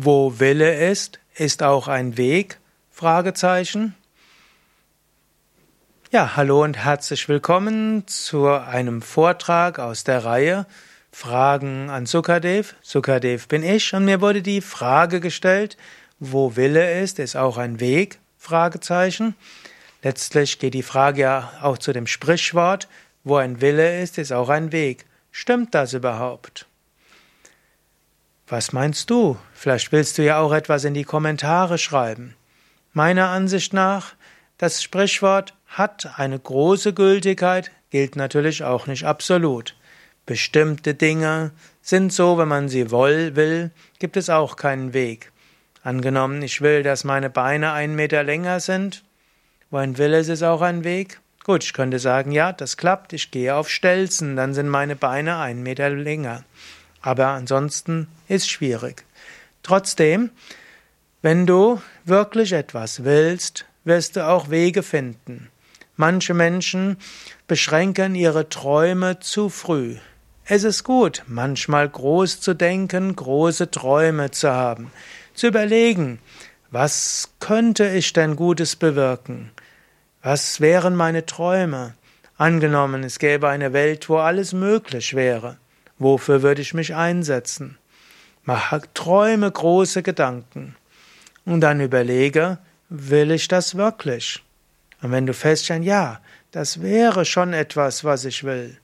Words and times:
Wo 0.00 0.38
Wille 0.38 0.88
ist, 0.88 1.18
ist 1.34 1.60
auch 1.60 1.88
ein 1.88 2.16
Weg? 2.16 2.60
Fragezeichen. 2.88 3.96
Ja, 6.12 6.36
hallo 6.36 6.62
und 6.62 6.76
herzlich 6.76 7.28
willkommen 7.28 8.06
zu 8.06 8.46
einem 8.46 9.02
Vortrag 9.02 9.80
aus 9.80 10.04
der 10.04 10.24
Reihe 10.24 10.66
Fragen 11.10 11.90
an 11.90 12.06
Sukadev. 12.06 12.76
Sukadev 12.80 13.48
bin 13.48 13.64
ich 13.64 13.92
und 13.92 14.04
mir 14.04 14.20
wurde 14.20 14.40
die 14.40 14.60
Frage 14.60 15.18
gestellt, 15.18 15.76
wo 16.20 16.54
Wille 16.54 17.02
ist, 17.02 17.18
ist 17.18 17.34
auch 17.34 17.58
ein 17.58 17.80
Weg? 17.80 18.20
Fragezeichen. 18.38 19.34
Letztlich 20.04 20.60
geht 20.60 20.74
die 20.74 20.84
Frage 20.84 21.22
ja 21.22 21.52
auch 21.60 21.76
zu 21.76 21.92
dem 21.92 22.06
Sprichwort, 22.06 22.86
wo 23.24 23.34
ein 23.34 23.60
Wille 23.60 24.00
ist, 24.00 24.16
ist 24.18 24.30
auch 24.30 24.48
ein 24.48 24.70
Weg. 24.70 25.06
Stimmt 25.32 25.74
das 25.74 25.92
überhaupt? 25.92 26.67
Was 28.50 28.72
meinst 28.72 29.10
du? 29.10 29.36
Vielleicht 29.52 29.92
willst 29.92 30.16
du 30.16 30.24
ja 30.24 30.38
auch 30.38 30.52
etwas 30.52 30.84
in 30.84 30.94
die 30.94 31.04
Kommentare 31.04 31.76
schreiben. 31.76 32.34
Meiner 32.94 33.28
Ansicht 33.28 33.74
nach, 33.74 34.14
das 34.56 34.82
Sprichwort 34.82 35.54
hat 35.66 36.18
eine 36.18 36.38
große 36.38 36.94
Gültigkeit, 36.94 37.70
gilt 37.90 38.16
natürlich 38.16 38.64
auch 38.64 38.86
nicht 38.86 39.04
absolut. 39.04 39.76
Bestimmte 40.24 40.94
Dinge 40.94 41.50
sind 41.82 42.10
so, 42.10 42.38
wenn 42.38 42.48
man 42.48 42.70
sie 42.70 42.90
will, 42.90 43.70
gibt 43.98 44.16
es 44.16 44.30
auch 44.30 44.56
keinen 44.56 44.94
Weg. 44.94 45.30
Angenommen, 45.82 46.40
ich 46.40 46.62
will, 46.62 46.82
dass 46.82 47.04
meine 47.04 47.28
Beine 47.28 47.72
einen 47.72 47.96
Meter 47.96 48.22
länger 48.22 48.60
sind. 48.60 49.04
Wo 49.70 49.76
ein 49.76 49.98
Wille 49.98 50.20
ist, 50.20 50.28
ist 50.28 50.42
auch 50.42 50.62
ein 50.62 50.84
Weg. 50.84 51.20
Gut, 51.44 51.64
ich 51.64 51.72
könnte 51.74 51.98
sagen, 51.98 52.32
ja, 52.32 52.52
das 52.52 52.78
klappt, 52.78 53.12
ich 53.12 53.30
gehe 53.30 53.54
auf 53.54 53.68
Stelzen, 53.68 54.36
dann 54.36 54.54
sind 54.54 54.68
meine 54.68 54.96
Beine 54.96 55.38
einen 55.38 55.62
Meter 55.62 55.90
länger. 55.90 56.44
Aber 57.00 57.28
ansonsten 57.28 58.08
ist 58.28 58.50
schwierig. 58.50 59.04
Trotzdem, 59.62 60.30
wenn 61.22 61.46
du 61.46 61.80
wirklich 62.04 62.52
etwas 62.52 63.04
willst, 63.04 63.66
wirst 63.84 64.16
du 64.16 64.26
auch 64.26 64.50
Wege 64.50 64.82
finden. 64.82 65.48
Manche 65.96 66.32
Menschen 66.32 66.96
beschränken 67.48 68.14
ihre 68.14 68.48
Träume 68.48 69.18
zu 69.20 69.48
früh. 69.48 69.96
Es 70.44 70.64
ist 70.64 70.84
gut, 70.84 71.24
manchmal 71.26 71.88
groß 71.88 72.40
zu 72.40 72.54
denken, 72.54 73.14
große 73.14 73.70
Träume 73.70 74.30
zu 74.30 74.50
haben, 74.50 74.90
zu 75.34 75.48
überlegen, 75.48 76.20
was 76.70 77.30
könnte 77.40 77.88
ich 77.88 78.12
denn 78.12 78.36
Gutes 78.36 78.76
bewirken? 78.76 79.50
Was 80.22 80.60
wären 80.60 80.94
meine 80.94 81.26
Träume? 81.26 81.94
Angenommen, 82.36 83.02
es 83.04 83.18
gäbe 83.18 83.48
eine 83.48 83.72
Welt, 83.72 84.08
wo 84.08 84.18
alles 84.18 84.52
möglich 84.52 85.14
wäre. 85.14 85.56
Wofür 85.98 86.42
würde 86.42 86.62
ich 86.62 86.74
mich 86.74 86.94
einsetzen? 86.94 87.78
Mache, 88.44 88.82
träume 88.94 89.50
große 89.50 90.02
Gedanken. 90.02 90.76
Und 91.44 91.60
dann 91.60 91.80
überlege, 91.80 92.58
will 92.88 93.30
ich 93.30 93.48
das 93.48 93.76
wirklich? 93.76 94.42
Und 95.02 95.12
wenn 95.12 95.26
du 95.26 95.34
feststellst, 95.34 95.86
ja, 95.86 96.20
das 96.50 96.82
wäre 96.82 97.24
schon 97.24 97.52
etwas, 97.52 98.04
was 98.04 98.24
ich 98.24 98.44
will, 98.44 98.78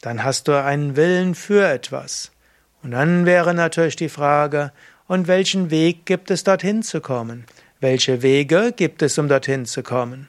dann 0.00 0.24
hast 0.24 0.48
du 0.48 0.62
einen 0.62 0.96
Willen 0.96 1.34
für 1.34 1.66
etwas. 1.66 2.32
Und 2.82 2.92
dann 2.92 3.26
wäre 3.26 3.54
natürlich 3.54 3.96
die 3.96 4.08
Frage, 4.08 4.72
und 5.06 5.28
welchen 5.28 5.70
Weg 5.70 6.06
gibt 6.06 6.30
es 6.30 6.44
dorthin 6.44 6.82
zu 6.82 7.00
kommen? 7.00 7.44
Welche 7.80 8.22
Wege 8.22 8.72
gibt 8.74 9.02
es, 9.02 9.18
um 9.18 9.28
dorthin 9.28 9.66
zu 9.66 9.82
kommen? 9.82 10.28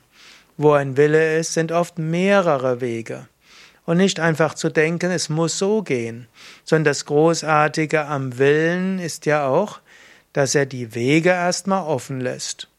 Wo 0.57 0.73
ein 0.73 0.97
Wille 0.97 1.37
ist, 1.37 1.53
sind 1.53 1.71
oft 1.71 1.97
mehrere 1.97 2.81
Wege. 2.81 3.27
Und 3.85 3.97
nicht 3.97 4.19
einfach 4.19 4.53
zu 4.53 4.69
denken, 4.69 5.11
es 5.11 5.29
muss 5.29 5.57
so 5.57 5.81
gehen, 5.81 6.27
sondern 6.63 6.85
das 6.85 7.05
Großartige 7.05 8.05
am 8.05 8.37
Willen 8.37 8.99
ist 8.99 9.25
ja 9.25 9.47
auch, 9.47 9.79
dass 10.31 10.55
er 10.55 10.65
die 10.65 10.95
Wege 10.95 11.29
erstmal 11.29 11.83
offen 11.83 12.21
lässt. 12.21 12.69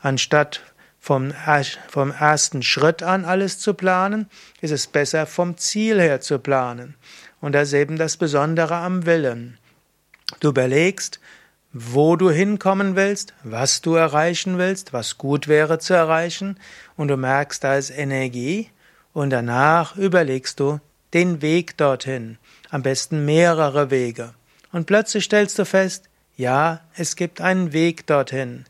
Anstatt 0.00 0.62
vom, 1.00 1.32
vom 1.88 2.10
ersten 2.10 2.62
Schritt 2.62 3.02
an 3.02 3.24
alles 3.24 3.58
zu 3.58 3.74
planen, 3.74 4.28
ist 4.60 4.72
es 4.72 4.86
besser 4.86 5.26
vom 5.26 5.56
Ziel 5.56 6.00
her 6.00 6.20
zu 6.20 6.38
planen. 6.38 6.96
Und 7.40 7.52
das 7.52 7.68
ist 7.68 7.74
eben 7.74 7.96
das 7.96 8.16
Besondere 8.16 8.76
am 8.76 9.06
Willen. 9.06 9.58
Du 10.40 10.48
überlegst, 10.48 11.20
wo 11.72 12.16
du 12.16 12.30
hinkommen 12.30 12.96
willst, 12.96 13.34
was 13.42 13.80
du 13.80 13.94
erreichen 13.94 14.58
willst, 14.58 14.92
was 14.92 15.18
gut 15.18 15.48
wäre 15.48 15.78
zu 15.78 15.94
erreichen, 15.94 16.58
und 16.96 17.08
du 17.08 17.16
merkst, 17.16 17.62
da 17.62 17.76
ist 17.76 17.90
Energie, 17.90 18.70
und 19.18 19.30
danach 19.30 19.96
überlegst 19.96 20.60
du 20.60 20.78
den 21.12 21.42
Weg 21.42 21.76
dorthin, 21.76 22.38
am 22.70 22.82
besten 22.82 23.24
mehrere 23.24 23.90
Wege. 23.90 24.32
Und 24.70 24.86
plötzlich 24.86 25.24
stellst 25.24 25.58
du 25.58 25.64
fest, 25.64 26.08
ja, 26.36 26.82
es 26.94 27.16
gibt 27.16 27.40
einen 27.40 27.72
Weg 27.72 28.06
dorthin. 28.06 28.64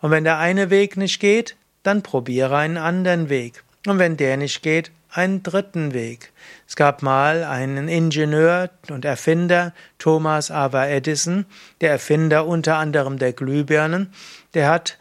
Und 0.00 0.10
wenn 0.10 0.24
der 0.24 0.38
eine 0.38 0.70
Weg 0.70 0.96
nicht 0.96 1.20
geht, 1.20 1.54
dann 1.82 2.02
probiere 2.02 2.56
einen 2.56 2.78
anderen 2.78 3.28
Weg. 3.28 3.62
Und 3.86 3.98
wenn 3.98 4.16
der 4.16 4.38
nicht 4.38 4.62
geht, 4.62 4.90
einen 5.10 5.42
dritten 5.42 5.92
Weg. 5.92 6.32
Es 6.66 6.76
gab 6.76 7.02
mal 7.02 7.44
einen 7.44 7.88
Ingenieur 7.88 8.70
und 8.88 9.04
Erfinder, 9.04 9.74
Thomas 9.98 10.50
Ava 10.50 10.86
Edison, 10.86 11.44
der 11.82 11.90
Erfinder 11.90 12.46
unter 12.46 12.76
anderem 12.76 13.18
der 13.18 13.34
Glühbirnen, 13.34 14.14
der 14.54 14.70
hat, 14.70 14.96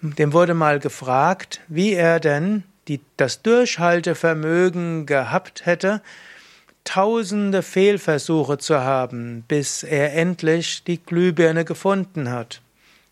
dem 0.00 0.32
wurde 0.32 0.54
mal 0.54 0.78
gefragt, 0.78 1.60
wie 1.68 1.92
er 1.92 2.18
denn 2.18 2.62
die 2.88 3.00
das 3.16 3.42
Durchhaltevermögen 3.42 5.06
gehabt 5.06 5.66
hätte, 5.66 6.02
tausende 6.84 7.62
Fehlversuche 7.62 8.58
zu 8.58 8.80
haben, 8.80 9.44
bis 9.46 9.82
er 9.82 10.14
endlich 10.14 10.84
die 10.84 11.02
Glühbirne 11.02 11.64
gefunden 11.64 12.30
hat. 12.30 12.62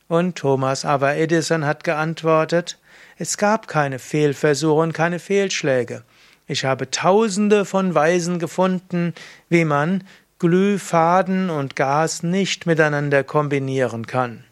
Und 0.09 0.37
Thomas 0.37 0.85
aber 0.85 1.17
Edison 1.17 1.67
hat 1.67 1.85
geantwortet, 1.85 2.79
es 3.19 3.37
gab 3.37 3.69
keine 3.69 3.99
Fehlversuche 3.99 4.81
und 4.81 4.93
keine 4.93 5.19
Fehlschläge. 5.19 6.05
Ich 6.47 6.65
habe 6.65 6.91
tausende 6.91 7.65
von 7.65 7.95
Weisen 7.95 8.39
gefunden, 8.39 9.15
wie 9.49 9.65
man 9.65 10.05
Glühfaden 10.39 11.51
und 11.51 11.77
Gas 11.77 12.23
nicht 12.23 12.67
miteinander 12.67 13.25
kombinieren 13.25 14.07
kann. 14.07 14.45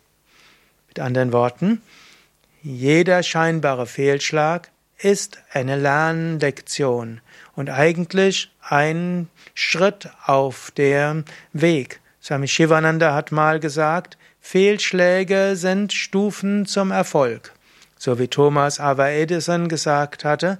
Mit 0.88 0.98
anderen 0.98 1.32
Worten, 1.32 1.82
jeder 2.62 3.22
scheinbare 3.22 3.86
Fehlschlag 3.86 4.70
ist 4.98 5.38
eine 5.52 5.76
Lernlektion 5.76 7.20
und 7.54 7.70
eigentlich 7.70 8.50
ein 8.60 9.28
Schritt 9.54 10.08
auf 10.24 10.70
dem 10.72 11.24
Weg. 11.52 12.00
Swami 12.22 12.48
Shivananda 12.48 13.14
hat 13.14 13.32
mal 13.32 13.60
gesagt, 13.60 14.16
Fehlschläge 14.40 15.56
sind 15.56 15.92
Stufen 15.92 16.66
zum 16.66 16.90
Erfolg. 16.90 17.52
So 17.98 18.18
wie 18.18 18.28
Thomas 18.28 18.80
Ava 18.80 19.08
Edison 19.08 19.68
gesagt 19.68 20.24
hatte, 20.24 20.58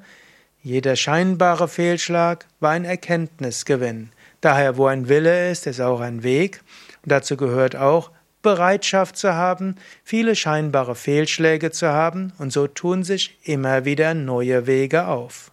jeder 0.63 0.97
scheinbare 0.97 1.69
Fehlschlag 1.69 2.47
war 2.61 2.71
ein 2.71 2.87
Erkenntnisgewinn. 2.87 4.13
Daher, 4.41 4.77
wo 4.79 4.87
ein 4.87 5.09
Wille 5.09 5.51
ist, 5.51 5.67
ist 5.67 5.81
auch 5.81 6.01
ein 6.01 6.23
Weg. 6.23 6.63
Und 7.03 7.13
dazu 7.13 7.37
gehört 7.37 7.77
auch, 7.77 8.11
Bereitschaft 8.45 9.17
zu 9.17 9.35
haben, 9.35 9.75
viele 10.05 10.37
scheinbare 10.37 10.95
Fehlschläge 10.95 11.73
zu 11.73 11.89
haben, 11.89 12.33
und 12.39 12.53
so 12.53 12.69
tun 12.69 13.03
sich 13.03 13.37
immer 13.43 13.85
wieder 13.85 14.15
neue 14.15 14.69
Wege 14.69 15.09
auf. 15.09 15.51